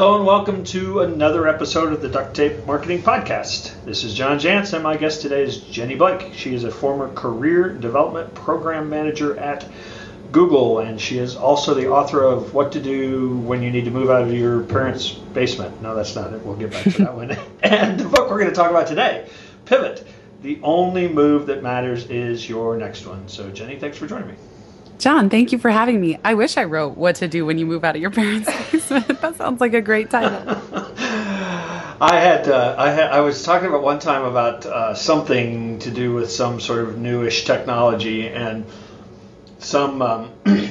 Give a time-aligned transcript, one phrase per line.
[0.00, 3.84] Hello and welcome to another episode of the Duct Tape Marketing Podcast.
[3.84, 6.32] This is John Jantsch and my guest today is Jenny Blake.
[6.32, 9.68] She is a former career development program manager at
[10.32, 13.90] Google and she is also the author of What to Do When You Need to
[13.90, 15.82] Move Out of Your Parents' Basement.
[15.82, 16.46] No, that's not it.
[16.46, 17.36] We'll get back to that one.
[17.62, 19.28] And the book we're going to talk about today,
[19.66, 20.06] Pivot.
[20.40, 23.28] The only move that matters is your next one.
[23.28, 24.34] So, Jenny, thanks for joining me.
[25.00, 26.18] John, thank you for having me.
[26.22, 29.20] I wish I wrote what to do when you move out of your parents' basement.
[29.22, 30.42] that sounds like a great title.
[32.02, 35.90] I had, uh, I had, I was talking about one time about uh, something to
[35.90, 38.66] do with some sort of newish technology, and
[39.58, 40.32] some, um,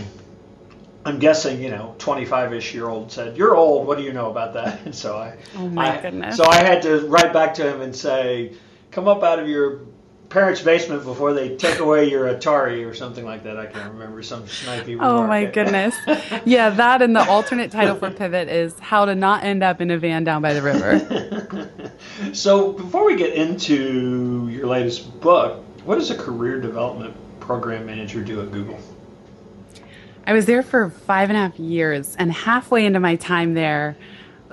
[1.06, 3.88] I'm guessing, you know, 25-ish year old said, "You're old.
[3.88, 6.38] What do you know about that?" And so I, oh my I, goodness.
[6.38, 8.54] So I had to write back to him and say,
[8.92, 9.82] "Come up out of your
[10.30, 13.58] parents' basement before they take away your Atari or something like that.
[13.58, 14.98] I can't remember some snipey.
[15.00, 15.96] Oh my goodness!
[16.46, 19.92] yeah, that and the alternate title for Pivot is "How to Not End Up in
[19.92, 21.82] a Van Down by the River."
[22.34, 28.24] so before we get into your latest book, what does a career development program manager
[28.24, 28.80] do at Google?
[30.28, 33.98] I was there for five and a half years, and halfway into my time there,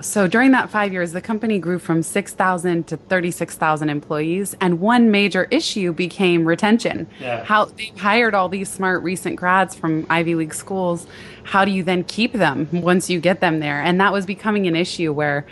[0.01, 4.55] so during that five years, the company grew from 6,000 to 36,000 employees.
[4.61, 7.07] And one major issue became retention.
[7.19, 7.43] Yeah.
[7.43, 11.07] How they hired all these smart recent grads from Ivy League schools.
[11.43, 13.81] How do you then keep them once you get them there?
[13.81, 15.45] And that was becoming an issue where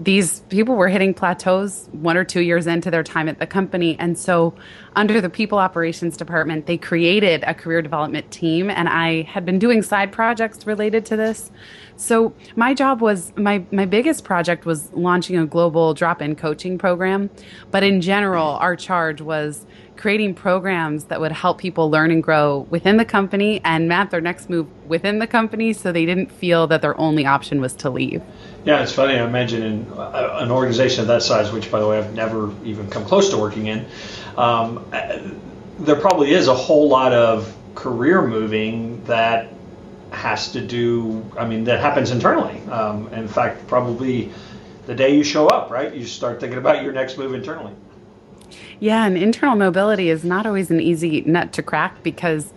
[0.00, 3.96] these people were hitting plateaus one or two years into their time at the company.
[3.98, 4.54] And so,
[4.94, 8.70] under the people operations department, they created a career development team.
[8.70, 11.50] And I had been doing side projects related to this.
[11.96, 16.78] So, my job was my, my biggest project was launching a global drop in coaching
[16.78, 17.28] program.
[17.72, 19.66] But in general, our charge was
[19.98, 24.20] creating programs that would help people learn and grow within the company and map their
[24.20, 27.90] next move within the company so they didn't feel that their only option was to
[27.90, 28.22] leave.
[28.68, 29.14] Yeah, it's funny.
[29.14, 32.90] I imagine in an organization of that size, which by the way I've never even
[32.90, 33.86] come close to working in,
[34.36, 34.84] um,
[35.78, 39.48] there probably is a whole lot of career moving that
[40.10, 41.24] has to do.
[41.38, 42.60] I mean, that happens internally.
[42.68, 44.30] Um, in fact, probably
[44.84, 45.94] the day you show up, right?
[45.94, 47.72] You start thinking about your next move internally.
[48.80, 52.52] Yeah, and internal mobility is not always an easy nut to crack because,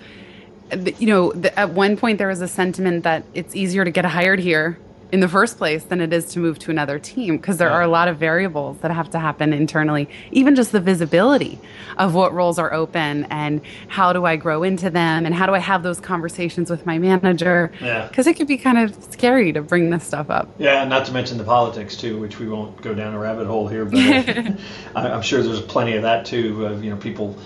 [1.00, 4.42] you know, at one point there was a sentiment that it's easier to get hired
[4.42, 4.78] here
[5.12, 7.76] in the first place than it is to move to another team because there yeah.
[7.76, 11.60] are a lot of variables that have to happen internally even just the visibility
[11.98, 15.54] of what roles are open and how do i grow into them and how do
[15.54, 18.32] i have those conversations with my manager because yeah.
[18.32, 21.38] it could be kind of scary to bring this stuff up yeah not to mention
[21.38, 24.02] the politics too which we won't go down a rabbit hole here but
[24.96, 27.38] i'm sure there's plenty of that too uh, you know people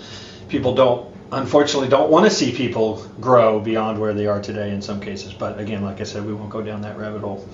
[0.48, 4.82] people don't unfortunately don't want to see people grow beyond where they are today in
[4.82, 5.32] some cases.
[5.32, 7.48] But again, like I said, we won't go down that rabbit hole.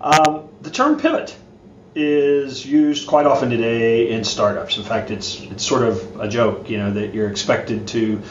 [0.00, 1.36] Um, the term pivot
[1.94, 4.78] is used quite often today in startups.
[4.78, 8.22] In fact, it's it's sort of a joke, you know, that you're expected to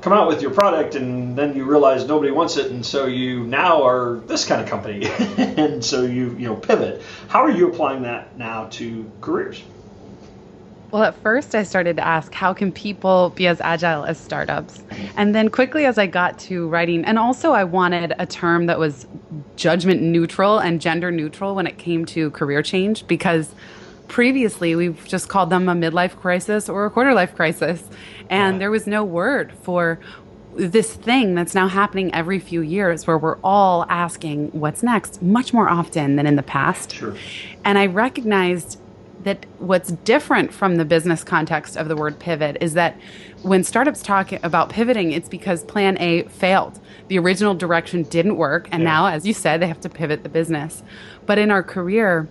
[0.00, 3.44] come out with your product and then you realize nobody wants it and so you
[3.44, 5.04] now are this kind of company
[5.36, 7.02] and so you you know pivot.
[7.28, 9.62] How are you applying that now to careers?
[10.90, 14.82] Well, at first, I started to ask, how can people be as agile as startups?
[15.16, 18.78] And then quickly, as I got to writing, and also I wanted a term that
[18.78, 19.06] was
[19.56, 23.54] judgment neutral and gender neutral when it came to career change, because
[24.08, 27.88] previously we've just called them a midlife crisis or a quarter life crisis.
[28.28, 28.58] And yeah.
[28.58, 30.00] there was no word for
[30.56, 35.54] this thing that's now happening every few years where we're all asking what's next much
[35.54, 36.92] more often than in the past.
[36.92, 37.14] Sure.
[37.64, 38.80] And I recognized
[39.24, 42.98] that what's different from the business context of the word pivot is that
[43.42, 46.80] when startups talk about pivoting, it's because plan A failed.
[47.08, 48.68] The original direction didn't work.
[48.72, 48.90] And yeah.
[48.90, 50.82] now, as you said, they have to pivot the business.
[51.26, 52.28] But in our career,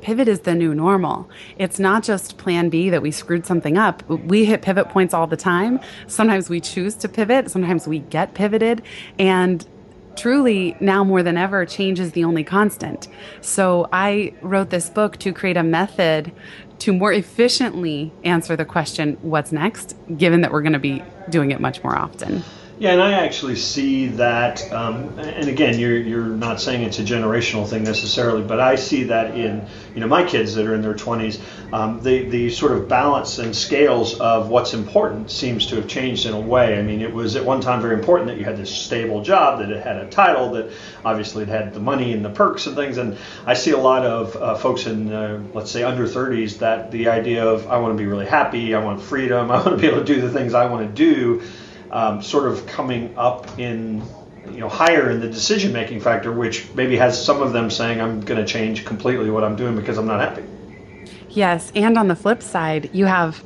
[0.00, 1.28] pivot is the new normal.
[1.56, 4.08] It's not just plan B that we screwed something up.
[4.08, 5.80] We hit pivot points all the time.
[6.06, 8.82] Sometimes we choose to pivot, sometimes we get pivoted.
[9.18, 9.66] And
[10.16, 13.08] truly now more than ever change is the only constant.
[13.40, 16.32] So i wrote this book to create a method
[16.80, 21.50] to more efficiently answer the question what's next given that we're going to be doing
[21.50, 22.42] it much more often
[22.84, 27.02] yeah, and I actually see that, um, and again, you're you're not saying it's a
[27.02, 30.82] generational thing necessarily, but I see that in you know my kids that are in
[30.82, 31.40] their 20s,
[31.72, 36.26] um, the the sort of balance and scales of what's important seems to have changed
[36.26, 36.78] in a way.
[36.78, 39.60] I mean, it was at one time very important that you had this stable job,
[39.60, 40.70] that it had a title, that
[41.06, 43.16] obviously it had the money and the perks and things, and
[43.46, 47.08] I see a lot of uh, folks in uh, let's say under 30s that the
[47.08, 49.86] idea of I want to be really happy, I want freedom, I want to be
[49.86, 51.42] able to do the things I want to do
[51.94, 54.02] um, sort of coming up in
[54.50, 58.00] you know higher in the decision making factor, which maybe has some of them saying
[58.00, 60.44] I'm going to change completely what I'm doing because I'm not happy.
[61.30, 63.42] Yes, and on the flip side, you have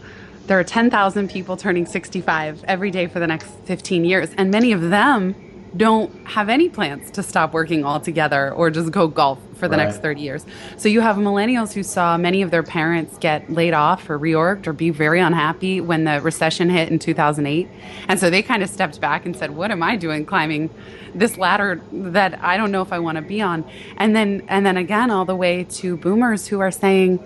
[0.47, 4.73] there are 10,000 people turning 65 every day for the next 15 years, and many
[4.73, 5.35] of them
[5.77, 9.85] don't have any plans to stop working altogether or just go golf for the right.
[9.85, 10.47] next 30 years.
[10.77, 14.67] So you have millennials who saw many of their parents get laid off or reorged
[14.67, 17.69] or be very unhappy when the recession hit in 2008.
[18.09, 20.71] And so they kind of stepped back and said, "What am I doing climbing
[21.15, 23.65] this ladder that I don't know if I want to be on?"
[23.97, 27.21] And then and then again all the way to boomers who are saying,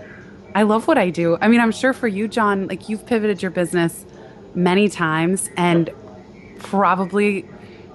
[0.55, 3.43] "I love what I do." I mean, I'm sure for you, John, like you've pivoted
[3.43, 4.07] your business
[4.55, 5.91] many times and
[6.59, 7.45] probably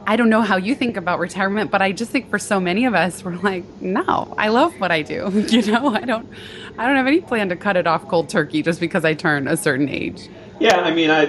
[0.09, 2.85] I don't know how you think about retirement, but I just think for so many
[2.85, 5.45] of us, we're like, no, I love what I do.
[5.57, 6.29] You know, I don't,
[6.77, 9.47] I don't have any plan to cut it off cold turkey just because I turn
[9.47, 10.29] a certain age.
[10.59, 11.23] Yeah, I mean, I,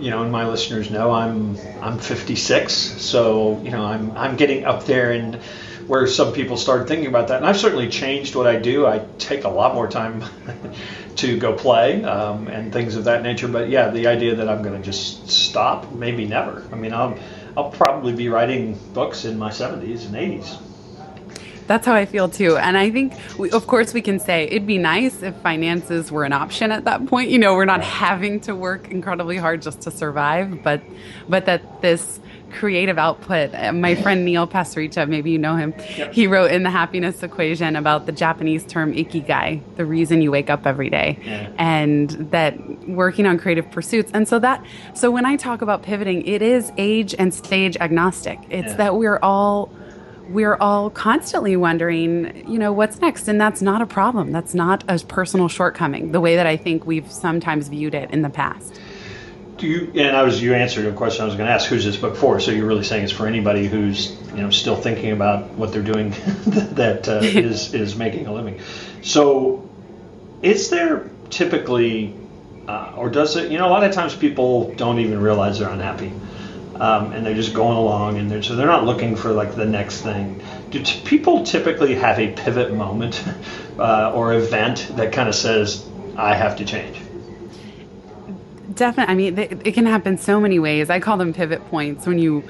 [0.00, 4.64] you know, and my listeners know I'm, I'm 56, so you know, I'm, I'm getting
[4.64, 5.36] up there and
[5.86, 8.86] where some people started thinking about that, and I've certainly changed what I do.
[8.86, 10.24] I take a lot more time
[11.16, 13.48] to go play um, and things of that nature.
[13.48, 16.64] But yeah, the idea that I'm going to just stop, maybe never.
[16.72, 17.18] I mean, I'm
[17.56, 20.60] I'll probably be writing books in my 70s and 80s.
[21.66, 22.56] That's how I feel too.
[22.56, 26.24] And I think, we, of course, we can say it'd be nice if finances were
[26.24, 27.30] an option at that point.
[27.30, 30.82] You know, we're not having to work incredibly hard just to survive, but
[31.28, 32.20] but that this
[32.52, 33.54] creative output.
[33.54, 36.12] Uh, my friend Neil Pasricha, maybe you know him, yep.
[36.12, 40.50] he wrote in the happiness equation about the Japanese term ikigai, the reason you wake
[40.50, 41.50] up every day, yeah.
[41.58, 42.56] and that
[42.88, 44.10] working on creative pursuits.
[44.14, 44.64] And so that,
[44.94, 48.38] so when I talk about pivoting, it is age and stage agnostic.
[48.50, 48.76] It's yeah.
[48.76, 49.72] that we're all
[50.28, 53.28] we're all constantly wondering, you know, what's next?
[53.28, 54.32] And that's not a problem.
[54.32, 58.22] That's not a personal shortcoming, the way that I think we've sometimes viewed it in
[58.22, 58.80] the past
[59.62, 61.84] do you and I was you answered a question I was going to ask who's
[61.84, 62.40] this book for?
[62.40, 65.82] So you're really saying it's for anybody who's you know still thinking about what they're
[65.82, 66.10] doing
[66.74, 68.60] that uh, is is making a living.
[69.02, 69.70] So
[70.42, 72.12] is there typically
[72.66, 75.70] uh, or does it you know a lot of times people don't even realize they're
[75.70, 76.12] unhappy
[76.74, 79.66] um, and they're just going along and they're so they're not looking for like the
[79.66, 80.42] next thing.
[80.70, 83.22] Do t- people typically have a pivot moment
[83.78, 87.01] uh, or event that kind of says I have to change
[88.74, 89.12] definitely.
[89.12, 90.90] I mean, it can happen so many ways.
[90.90, 92.44] I call them pivot points when you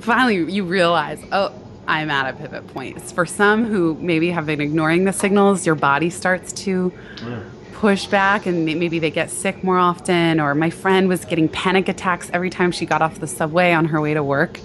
[0.00, 1.52] finally you realize, oh,
[1.88, 2.96] I'm at a pivot point.
[2.96, 6.92] It's for some who maybe have been ignoring the signals, your body starts to
[7.22, 7.42] yeah.
[7.74, 10.40] push back and maybe they get sick more often.
[10.40, 13.84] Or my friend was getting panic attacks every time she got off the subway on
[13.86, 14.60] her way to work.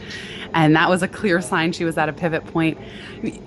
[0.54, 2.78] And that was a clear sign she was at a pivot point.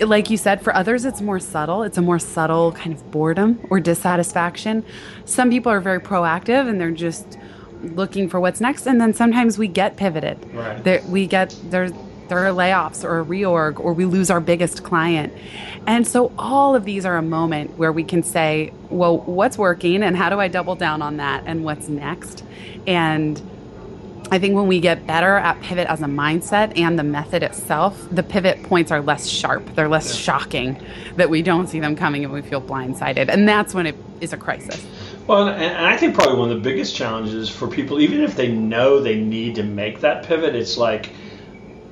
[0.01, 1.83] Like you said, for others, it's more subtle.
[1.83, 4.85] It's a more subtle kind of boredom or dissatisfaction.
[5.25, 7.39] Some people are very proactive and they're just
[7.83, 8.87] looking for what's next.
[8.87, 10.39] And then sometimes we get pivoted.
[10.55, 10.83] Right.
[10.83, 11.93] There, we get, there's,
[12.29, 15.33] there are layoffs or a reorg or we lose our biggest client.
[15.87, 20.03] And so all of these are a moment where we can say, well, what's working
[20.03, 22.43] and how do I double down on that and what's next?
[22.87, 23.41] And
[24.35, 27.97] I think when we get better at pivot as a mindset and the method itself,
[28.11, 29.65] the pivot points are less sharp.
[29.77, 30.77] They're less shocking
[31.15, 33.29] that we don't see them coming and we feel blindsided.
[33.29, 34.85] And that's when it is a crisis.
[35.29, 38.51] Well, and I think probably one of the biggest challenges for people, even if they
[38.51, 41.13] know they need to make that pivot, it's like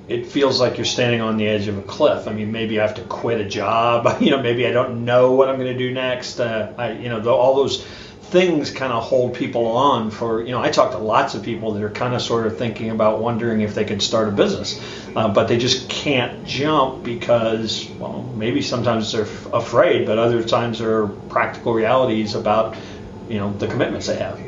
[0.09, 2.27] it feels like you're standing on the edge of a cliff.
[2.27, 4.21] I mean, maybe I have to quit a job.
[4.21, 6.41] You know, maybe I don't know what I'm going to do next.
[6.41, 7.87] Uh, I, you know, all those
[8.23, 11.73] things kind of hold people on for you know i talk to lots of people
[11.73, 14.81] that are kind of sort of thinking about wondering if they could start a business
[15.17, 20.43] uh, but they just can't jump because well maybe sometimes they're f- afraid but other
[20.43, 22.77] times there are practical realities about
[23.29, 24.41] you know the commitments they have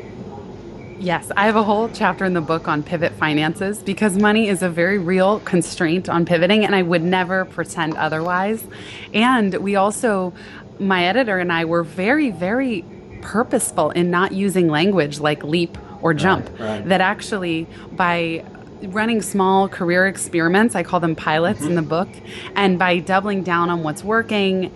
[1.00, 4.62] Yes, I have a whole chapter in the book on pivot finances because money is
[4.62, 8.64] a very real constraint on pivoting, and I would never pretend otherwise.
[9.12, 10.33] And we also,
[10.78, 12.85] my editor and I were very, very
[13.25, 16.49] purposeful in not using language like leap or jump.
[16.50, 16.88] Right, right.
[16.88, 18.45] That actually, by
[18.83, 21.71] running small career experiments, I call them pilots mm-hmm.
[21.71, 22.09] in the book,
[22.54, 24.71] and by doubling down on what's working,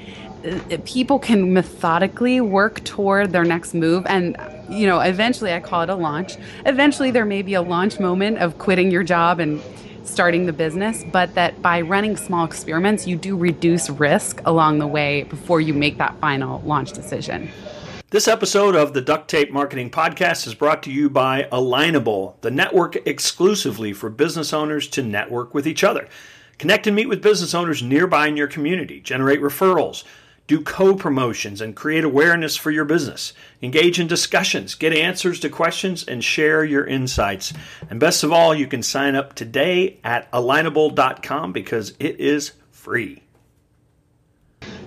[0.45, 4.37] uh, people can methodically work toward their next move and
[4.69, 8.39] you know eventually i call it a launch eventually there may be a launch moment
[8.39, 9.61] of quitting your job and
[10.05, 14.87] starting the business but that by running small experiments you do reduce risk along the
[14.87, 17.51] way before you make that final launch decision
[18.11, 22.51] this episode of the Duct Tape Marketing Podcast is brought to you by Alignable, the
[22.51, 26.09] network exclusively for business owners to network with each other.
[26.57, 30.05] Connect and meet with business owners nearby in your community, generate referrals,
[30.47, 33.35] do co promotions and create awareness for your business.
[33.61, 37.53] Engage in discussions, get answers to questions, and share your insights.
[37.91, 43.23] And best of all, you can sign up today at alignable.com because it is free.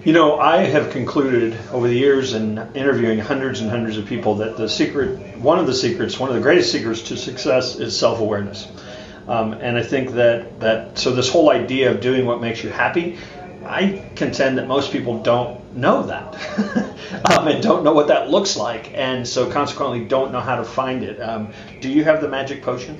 [0.04, 4.34] You know, I have concluded over the years in interviewing hundreds and hundreds of people
[4.38, 7.96] that the secret, one of the secrets, one of the greatest secrets to success is
[7.96, 8.68] self awareness.
[9.28, 12.72] Um, and I think that, that, so this whole idea of doing what makes you
[12.72, 13.20] happy,
[13.64, 16.34] I contend that most people don't know that
[17.32, 18.92] um, and don't know what that looks like.
[18.96, 21.22] And so consequently don't know how to find it.
[21.22, 23.00] Um, do you have the magic potion?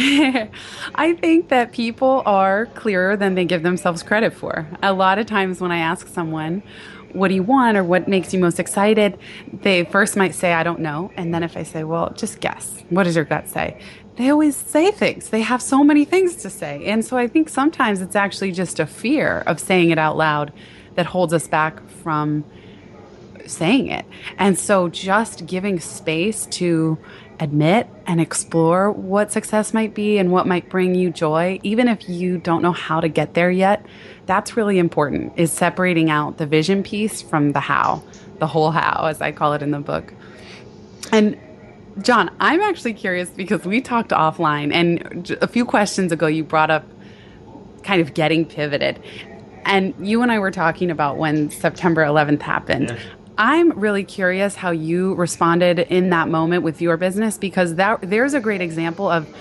[0.94, 4.64] I think that people are clearer than they give themselves credit for.
[4.80, 6.62] A lot of times when I ask someone,
[7.12, 9.18] what do you want or what makes you most excited?
[9.52, 11.10] They first might say, I don't know.
[11.16, 13.80] And then if I say, well, just guess, what does your gut say?
[14.14, 15.30] They always say things.
[15.30, 16.84] They have so many things to say.
[16.86, 20.52] And so I think sometimes it's actually just a fear of saying it out loud
[20.94, 22.44] that holds us back from
[23.46, 24.04] saying it.
[24.38, 26.98] And so just giving space to
[27.40, 32.08] admit and explore what success might be and what might bring you joy, even if
[32.08, 33.84] you don't know how to get there yet,
[34.26, 38.02] that's really important is separating out the vision piece from the how,
[38.38, 40.12] the whole how, as I call it in the book.
[41.12, 41.38] And
[42.02, 46.70] John, I'm actually curious because we talked offline, and a few questions ago, you brought
[46.70, 46.84] up
[47.82, 49.02] kind of getting pivoted.
[49.64, 52.90] And you and I were talking about when September 11th happened.
[52.90, 52.98] Yeah.
[53.38, 58.34] I'm really curious how you responded in that moment with your business because that there's
[58.34, 59.32] a great example of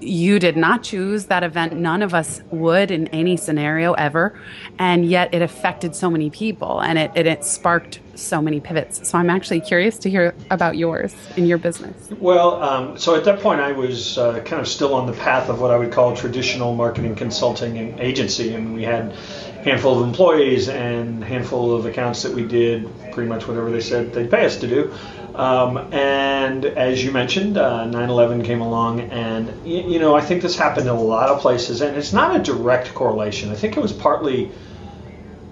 [0.00, 1.72] you did not choose that event.
[1.74, 4.38] None of us would in any scenario ever.
[4.78, 9.08] And yet it affected so many people and it, it, it sparked so many pivots.
[9.08, 12.10] So I'm actually curious to hear about yours in your business.
[12.18, 15.48] Well, um, so at that point, I was uh, kind of still on the path
[15.48, 18.54] of what I would call traditional marketing consulting and agency.
[18.54, 22.88] And we had a handful of employees and a handful of accounts that we did
[23.12, 24.94] pretty much whatever they said they'd pay us to do.
[25.34, 30.42] Um, and as you mentioned, uh, 9/11 came along, and you, you know I think
[30.42, 33.50] this happened in a lot of places, and it's not a direct correlation.
[33.50, 34.50] I think it was partly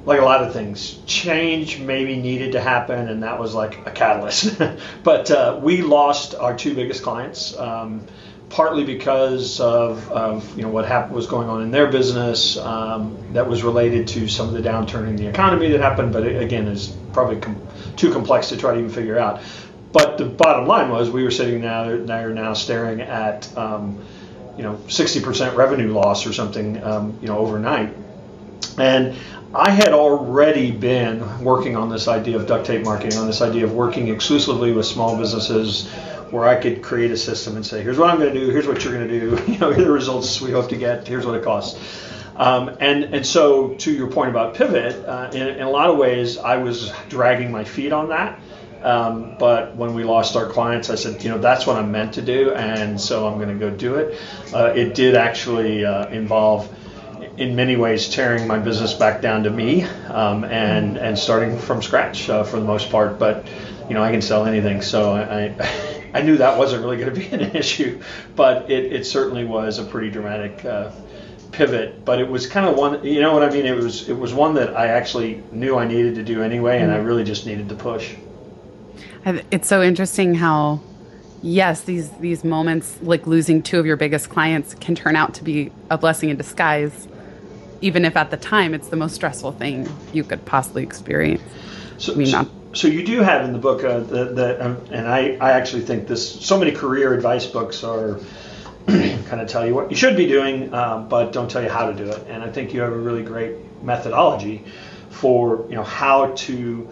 [0.05, 3.91] like a lot of things, change maybe needed to happen, and that was like a
[3.91, 4.61] catalyst.
[5.05, 7.57] but uh, we lost our two biggest clients.
[7.59, 8.07] Um,
[8.51, 13.17] partly because of, of you know what happened was going on in their business um,
[13.33, 16.43] that was related to some of the downturn in the economy that happened, but it,
[16.43, 17.61] again is probably com-
[17.97, 19.41] too complex to try to even figure out.
[19.93, 24.05] But the bottom line was we were sitting now now now staring at um,
[24.57, 27.95] you know 60% revenue loss or something um, you know overnight,
[28.77, 29.17] and
[29.53, 33.65] I had already been working on this idea of duct tape marketing, on this idea
[33.65, 35.89] of working exclusively with small businesses
[36.31, 38.69] where I could create a system and say, here's what I'm going to do, here's
[38.69, 41.09] what you're going to do, you know, here are the results we hope to get,
[41.09, 41.81] here's what it costs.
[42.37, 45.99] Um, and, and so, to your point about pivot, uh, in, in, a lot of
[45.99, 48.41] ways, I was dragging my feet on that.
[48.83, 52.15] Um, but when we lost our clients, I said, you know, that's what I'm meant
[52.15, 54.19] to do, and so I'm going to go do it.
[54.55, 56.73] Uh, it did actually uh, involve,
[57.37, 61.83] in many ways, tearing my business back down to me um, and and starting from
[61.83, 63.19] scratch uh, for the most part.
[63.19, 63.47] But
[63.89, 67.15] you know, I can sell anything, so I, I I knew that wasn't really going
[67.15, 68.03] to be an issue,
[68.37, 70.91] but it, it certainly was a pretty dramatic uh,
[71.53, 72.05] pivot.
[72.05, 73.67] But it was kind of one, you know what I mean?
[73.67, 76.93] It was it was one that I actually knew I needed to do anyway, and
[76.93, 77.07] I mm-hmm.
[77.07, 78.15] really just needed to push.
[79.51, 80.81] It's so interesting how,
[81.43, 85.45] yes, these these moments like losing two of your biggest clients can turn out to
[85.45, 87.07] be a blessing in disguise,
[87.81, 91.43] even if at the time it's the most stressful thing you could possibly experience.
[91.99, 95.09] So, I mean, not so you do have in the book uh, that, um, and
[95.09, 96.41] I, I actually think this.
[96.41, 98.21] So many career advice books are
[98.87, 101.91] kind of tell you what you should be doing, uh, but don't tell you how
[101.91, 102.27] to do it.
[102.29, 104.65] And I think you have a really great methodology
[105.11, 106.89] for you know how to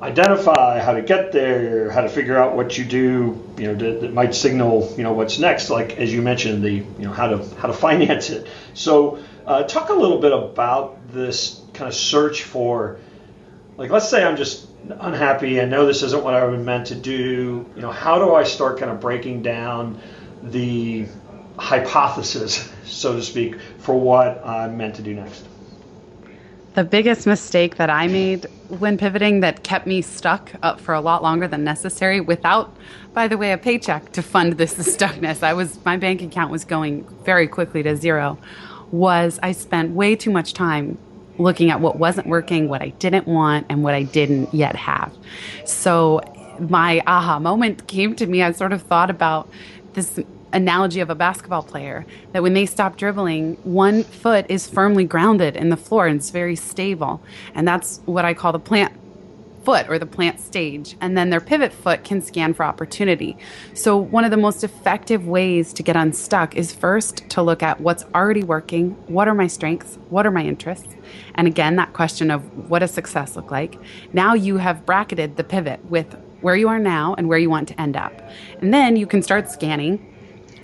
[0.00, 4.00] identify how to get there, how to figure out what you do, you know, that,
[4.00, 5.68] that, might signal, you know, what's next.
[5.68, 8.46] Like as you mentioned, the, you know, how to how to finance it.
[8.74, 9.18] So
[9.50, 13.00] uh, talk a little bit about this kind of search for,
[13.76, 15.60] like, let's say I'm just unhappy.
[15.60, 17.68] I know this isn't what I was meant to do.
[17.74, 20.00] You know, how do I start kind of breaking down
[20.44, 21.06] the
[21.58, 25.44] hypothesis, so to speak, for what I'm meant to do next?
[26.74, 31.00] The biggest mistake that I made when pivoting that kept me stuck up for a
[31.00, 32.72] lot longer than necessary without,
[33.14, 35.42] by the way, a paycheck to fund this stuckness.
[35.42, 38.38] I was my bank account was going very quickly to zero.
[38.92, 40.98] Was I spent way too much time
[41.38, 45.12] looking at what wasn't working, what I didn't want, and what I didn't yet have.
[45.64, 46.20] So
[46.58, 48.42] my aha moment came to me.
[48.42, 49.48] I sort of thought about
[49.94, 50.18] this
[50.52, 55.56] analogy of a basketball player that when they stop dribbling, one foot is firmly grounded
[55.56, 57.22] in the floor and it's very stable.
[57.54, 58.92] And that's what I call the plant
[59.62, 60.96] foot or the plant stage.
[61.00, 63.36] And then their pivot foot can scan for opportunity.
[63.74, 67.80] So, one of the most effective ways to get unstuck is first to look at
[67.80, 68.90] what's already working.
[69.06, 69.98] What are my strengths?
[70.08, 70.94] What are my interests?
[71.34, 73.78] And again, that question of what does success look like?
[74.12, 77.68] Now you have bracketed the pivot with where you are now and where you want
[77.68, 78.12] to end up.
[78.60, 80.09] And then you can start scanning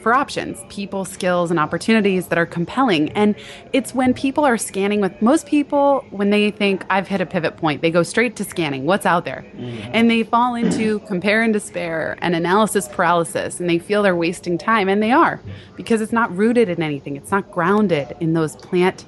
[0.06, 3.10] for options, people, skills, and opportunities that are compelling.
[3.14, 3.34] And
[3.72, 7.56] it's when people are scanning with most people, when they think, I've hit a pivot
[7.56, 9.44] point, they go straight to scanning what's out there.
[9.56, 9.90] Mm-hmm.
[9.92, 14.58] And they fall into compare and despair and analysis paralysis, and they feel they're wasting
[14.58, 14.88] time.
[14.88, 15.40] And they are,
[15.74, 19.06] because it's not rooted in anything, it's not grounded in those plant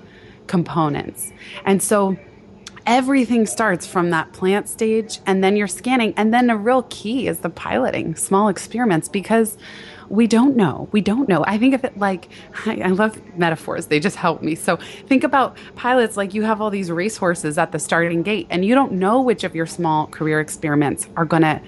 [0.49, 1.33] components.
[1.65, 2.19] And so,
[2.87, 7.29] everything starts from that plant stage and then you're scanning and then a real key
[7.29, 9.59] is the piloting small experiments because
[10.11, 10.89] we don't know.
[10.93, 11.45] We don't know.
[11.47, 12.29] I think of it like
[12.67, 13.87] I, I love metaphors.
[13.87, 14.55] They just help me.
[14.55, 18.65] So think about pilots like you have all these racehorses at the starting gate, and
[18.65, 21.61] you don't know which of your small career experiments are going to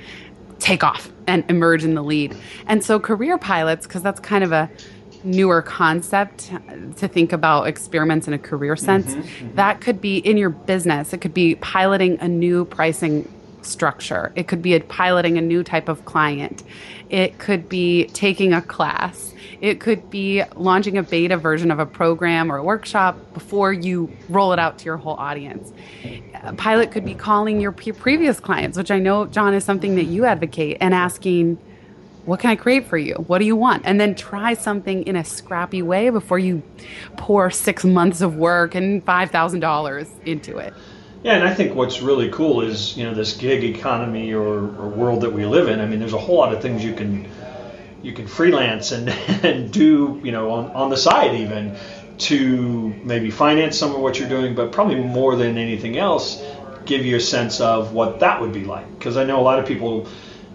[0.59, 2.37] take off and emerge in the lead.
[2.67, 4.71] And so career pilots, because that's kind of a
[5.25, 6.51] newer concept
[6.97, 9.13] to think about experiments in a career sense.
[9.13, 9.55] Mm-hmm, mm-hmm.
[9.57, 11.13] That could be in your business.
[11.13, 13.31] It could be piloting a new pricing
[13.63, 14.33] structure.
[14.37, 16.63] It could be a piloting a new type of client.
[17.09, 19.35] It could be taking a class.
[19.61, 24.11] It could be launching a beta version of a program or a workshop before you
[24.29, 25.73] roll it out to your whole audience.
[26.43, 30.05] A pilot could be calling your previous clients, which I know, John, is something that
[30.05, 31.59] you advocate, and asking,
[32.25, 33.15] what can I create for you?
[33.15, 33.83] What do you want?
[33.85, 36.63] And then try something in a scrappy way before you
[37.17, 40.73] pour six months of work and $5,000 into it.
[41.23, 44.89] Yeah, and I think what's really cool is you know this gig economy or, or
[44.89, 45.81] world that we live in.
[45.81, 47.29] I mean, there's a whole lot of things you can
[48.03, 49.09] you can freelance and
[49.45, 51.77] and do you know on on the side even
[52.19, 56.43] to maybe finance some of what you're doing, but probably more than anything else,
[56.85, 58.87] give you a sense of what that would be like.
[58.99, 60.07] Because I know a lot of people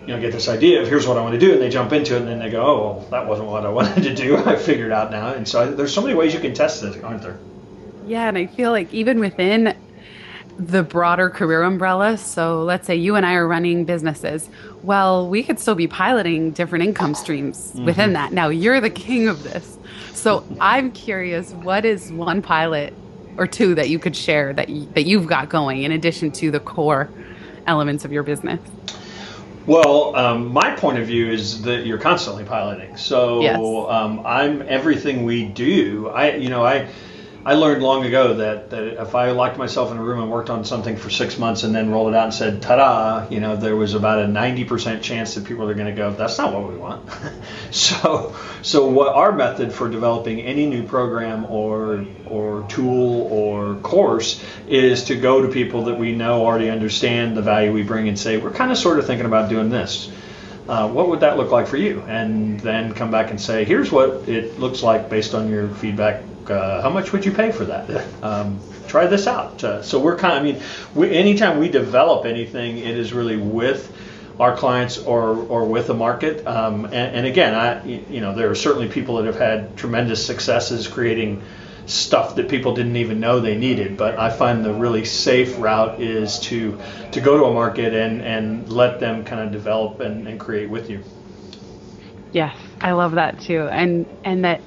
[0.01, 1.91] you know, get this idea of here's what I want to do, and they jump
[1.91, 4.37] into it, and then they go, oh, well, that wasn't what I wanted to do.
[4.37, 7.03] I figured out now, and so I, there's so many ways you can test it,
[7.03, 7.39] aren't there?
[8.05, 9.75] Yeah, and I feel like even within
[10.57, 12.17] the broader career umbrella.
[12.17, 14.49] So let's say you and I are running businesses.
[14.83, 17.85] Well, we could still be piloting different income streams mm-hmm.
[17.85, 18.31] within that.
[18.31, 19.77] Now, you're the king of this.
[20.13, 22.93] So I'm curious, what is one pilot
[23.37, 26.51] or two that you could share that you, that you've got going in addition to
[26.51, 27.09] the core
[27.67, 28.59] elements of your business?
[29.65, 32.95] Well, um, my point of view is that you're constantly piloting.
[32.97, 33.59] So yes.
[33.59, 36.09] um, I'm everything we do.
[36.09, 36.87] I, you know, I
[37.47, 40.49] I learned long ago that, that if I locked myself in a room and worked
[40.49, 43.39] on something for six months and then rolled it out and said, ta da, you
[43.39, 46.51] know, there was about a 90% chance that people are going to go, that's not
[46.51, 47.07] what we want.
[47.71, 54.43] so, so what our method for developing any new program or, or tool or course
[54.67, 58.17] is to go to people that we know already understand the value we bring and
[58.17, 60.11] say, we're kind of sort of thinking about doing this.
[60.67, 62.01] Uh, what would that look like for you?
[62.07, 66.23] And then come back and say, here's what it looks like based on your feedback
[66.49, 68.05] uh, how much would you pay for that?
[68.23, 69.63] Um, try this out.
[69.63, 70.61] Uh, so we're kind of, I mean,
[70.93, 73.91] we, anytime we develop anything, it is really with
[74.39, 76.45] our clients or, or with the market.
[76.45, 80.25] Um, and, and, again, I, you know, there are certainly people that have had tremendous
[80.25, 81.41] successes creating
[81.85, 83.97] stuff that people didn't even know they needed.
[83.97, 86.79] But I find the really safe route is to
[87.11, 90.69] to go to a market and, and let them kind of develop and, and create
[90.69, 91.03] with you.
[92.31, 93.67] Yes, I love that too.
[93.71, 94.61] And and that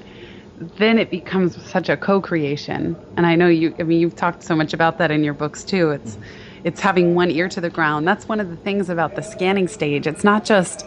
[0.77, 2.97] then it becomes such a co-creation.
[3.17, 5.65] And i know you i mean you've talked so much about that in your books
[5.65, 5.91] too.
[5.91, 6.19] It's
[6.65, 8.07] it's having one ear to the ground.
[8.07, 10.07] That's one of the things about the scanning stage.
[10.07, 10.87] It's not just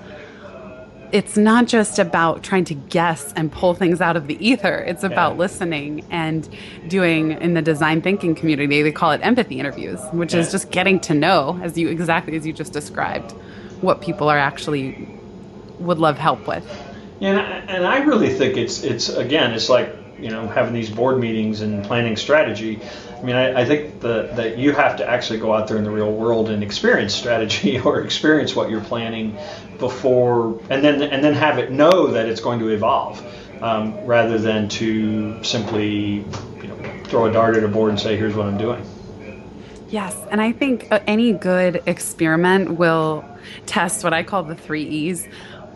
[1.12, 4.78] it's not just about trying to guess and pull things out of the ether.
[4.88, 5.40] It's about yeah.
[5.40, 6.48] listening and
[6.88, 10.40] doing in the design thinking community they call it empathy interviews which yeah.
[10.40, 13.32] is just getting to know as you exactly as you just described
[13.82, 15.08] what people are actually
[15.80, 16.66] would love help with
[17.22, 20.90] and I, and I really think it's it's again it's like you know having these
[20.90, 22.80] board meetings and planning strategy.
[23.18, 25.84] I mean, I, I think that that you have to actually go out there in
[25.84, 29.38] the real world and experience strategy or experience what you're planning
[29.78, 33.24] before, and then and then have it know that it's going to evolve,
[33.62, 36.26] um, rather than to simply
[36.62, 38.84] you know throw a dart at a board and say, "Here's what I'm doing."
[39.90, 43.26] Yes, and I think uh, any good experiment will
[43.66, 45.28] test what I call the three E's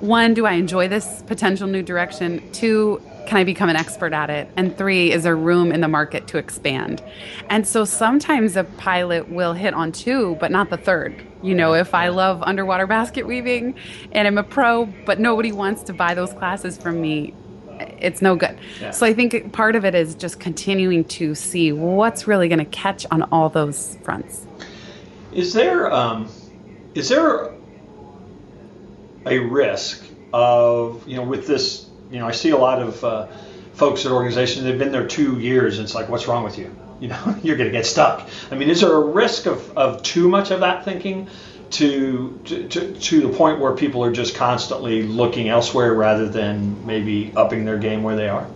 [0.02, 2.42] one, do I enjoy this potential new direction?
[2.52, 4.50] Two, can I become an expert at it?
[4.56, 7.04] And three, is there room in the market to expand?
[7.50, 11.26] And so sometimes a pilot will hit on two, but not the third.
[11.42, 13.76] You know, if I love underwater basket weaving
[14.12, 17.34] and I'm a pro, but nobody wants to buy those classes from me,
[18.00, 18.58] it's no good.
[18.80, 18.92] Yeah.
[18.92, 22.66] So I think part of it is just continuing to see what's really going to
[22.66, 24.46] catch on all those fronts.
[25.34, 26.30] Is there um,
[26.94, 27.52] is there
[29.26, 33.28] a risk of you know with this you know I see a lot of uh,
[33.74, 36.76] folks at organizations they've been there two years and it's like what's wrong with you
[37.00, 38.28] you know you're going to get stuck.
[38.52, 41.30] I mean is there a risk of, of too much of that thinking
[41.72, 47.34] to, to, to, the point where people are just constantly looking elsewhere rather than maybe
[47.36, 48.48] upping their game where they are?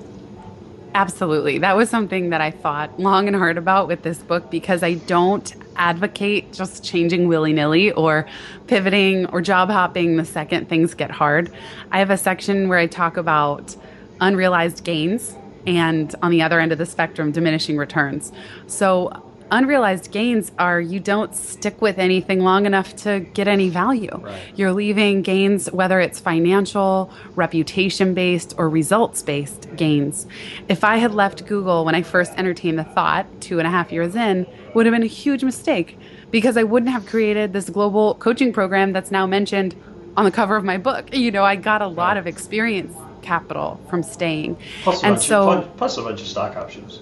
[0.96, 1.60] Absolutely.
[1.60, 4.96] That was something that I thought long and hard about with this book because I
[4.96, 8.28] don't advocate just changing willy nilly or
[8.68, 11.52] pivoting or job hopping the second things get hard.
[11.92, 13.76] I have a section where I talk about
[14.22, 18.32] unrealized gains and on the other end of the spectrum, diminishing returns.
[18.68, 24.12] So unrealized gains are you don't stick with anything long enough to get any value.
[24.14, 24.42] Right.
[24.56, 30.28] You're leaving gains, whether it's financial, reputation based, or results based gains.
[30.68, 33.92] If I had left Google when I first entertained the thought two and a half
[33.92, 35.98] years in, would have been a huge mistake
[36.32, 39.76] because I wouldn't have created this global coaching program that's now mentioned
[40.16, 41.14] on the cover of my book.
[41.14, 44.58] You know, I got a lot of experience capital from staying.
[44.84, 47.02] Plus and so, of, plus a bunch of stock options.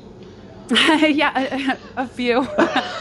[0.72, 2.42] yeah, a, a few.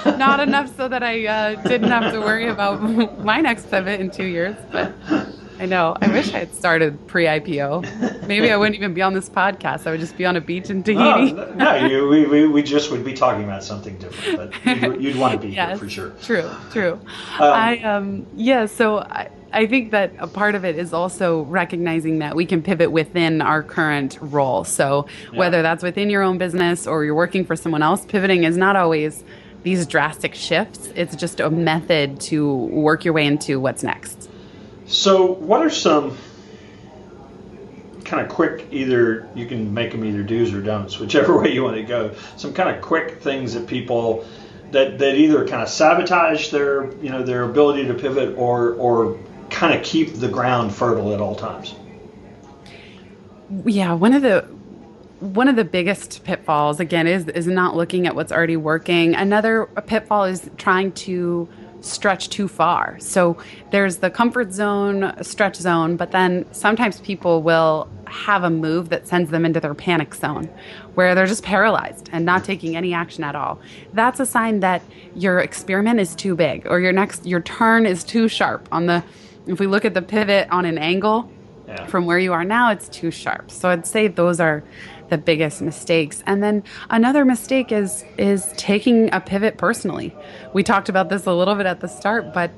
[0.07, 2.81] Not enough so that I uh, didn't have to worry about
[3.25, 4.57] my next pivot in two years.
[4.71, 4.95] But
[5.59, 5.97] I know.
[6.01, 8.27] I wish I had started pre-IPO.
[8.27, 9.87] Maybe I wouldn't even be on this podcast.
[9.87, 11.35] I would just be on a beach in Tahiti.
[11.39, 14.53] Oh, no, you, we, we, we just would be talking about something different.
[14.65, 16.11] But you'd, you'd want to be yes, here for sure.
[16.23, 17.01] True, true.
[17.37, 18.65] Um, I um yeah.
[18.65, 22.63] So I, I think that a part of it is also recognizing that we can
[22.63, 24.65] pivot within our current role.
[24.65, 25.39] So, yeah.
[25.39, 28.77] whether that's within your own business or you're working for someone else, pivoting is not
[28.77, 29.23] always
[29.63, 30.89] these drastic shifts.
[30.95, 34.26] It's just a method to work your way into what's next.
[34.87, 36.17] So, what are some
[38.07, 41.63] kind of quick either you can make them either do's or don'ts, whichever way you
[41.63, 42.15] want to go.
[42.37, 44.25] Some kind of quick things that people
[44.71, 49.19] that, that either kind of sabotage their you know their ability to pivot or or
[49.51, 51.75] kind of keep the ground fertile at all times.
[53.65, 54.43] Yeah, one of the
[55.21, 59.15] one of the biggest pitfalls again is is not looking at what's already working.
[59.15, 61.49] Another pitfall is trying to
[61.87, 62.99] stretch too far.
[62.99, 63.37] So
[63.71, 69.09] there's the comfort zone, stretch zone, but then sometimes people will have a move that
[69.09, 70.49] sends them into their panic zone
[70.95, 73.59] where they're just paralyzed and not taking any action at all.
[73.93, 74.83] That's a sign that
[75.15, 79.03] your experiment is too big or your next your turn is too sharp on the
[79.47, 81.31] if we look at the pivot on an angle
[81.67, 81.87] yeah.
[81.87, 83.51] from where you are now, it's too sharp.
[83.51, 84.63] So I'd say those are
[85.09, 86.23] the biggest mistakes.
[86.27, 90.15] And then another mistake is is taking a pivot personally.
[90.53, 92.51] We talked about this a little bit at the start, but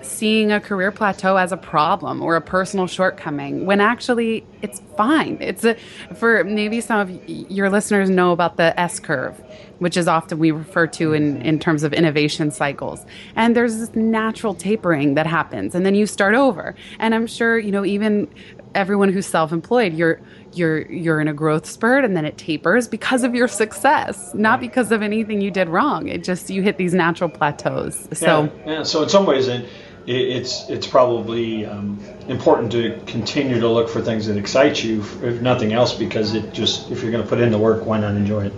[0.00, 5.36] seeing a career plateau as a problem or a personal shortcoming when actually it's fine.
[5.40, 5.76] It's a
[6.14, 9.36] for maybe some of your listeners know about the S curve,
[9.78, 13.04] which is often we refer to in in terms of innovation cycles.
[13.34, 16.74] And there's this natural tapering that happens and then you start over.
[16.98, 18.28] And I'm sure, you know, even
[18.74, 20.20] everyone who's self-employed, you're
[20.58, 24.60] you're you're in a growth spurt and then it tapers because of your success, not
[24.60, 26.08] because of anything you did wrong.
[26.08, 28.08] It just you hit these natural plateaus.
[28.12, 28.82] So yeah, yeah.
[28.82, 29.68] so in some ways it,
[30.08, 35.42] it's it's probably um, important to continue to look for things that excite you, if
[35.42, 38.14] nothing else, because it just if you're going to put in the work, why not
[38.14, 38.52] enjoy it?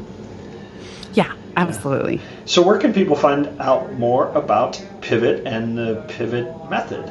[1.15, 2.17] Yeah, absolutely.
[2.17, 2.23] Yeah.
[2.45, 7.11] So where can people find out more about Pivot and the Pivot method?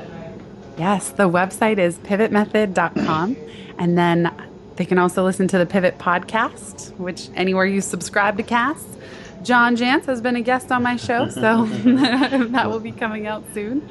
[0.78, 3.36] Yes, the website is pivotmethod.com,
[3.78, 4.49] and then
[4.80, 8.96] they can also listen to the Pivot podcast, which anywhere you subscribe to casts.
[9.44, 13.44] John Jantsch has been a guest on my show, so that will be coming out
[13.54, 13.90] soon.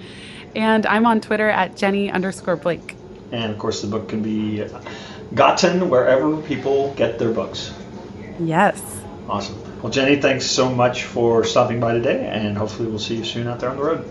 [0.56, 2.96] And I'm on Twitter at Jenny underscore Blake.
[3.32, 4.66] And of course, the book can be
[5.34, 7.74] gotten wherever people get their books.
[8.40, 8.82] Yes.
[9.28, 9.82] Awesome.
[9.82, 13.46] Well, Jenny, thanks so much for stopping by today, and hopefully, we'll see you soon
[13.46, 14.08] out there on the road.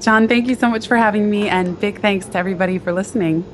[0.00, 3.44] John, thank you so much for having me, and big thanks to everybody for listening.